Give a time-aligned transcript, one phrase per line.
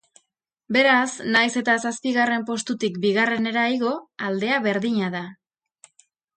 [0.77, 3.95] Beraz, nahiz eta zazpigarren postutik bigarrenera igo,
[4.31, 5.25] aldea berdina da.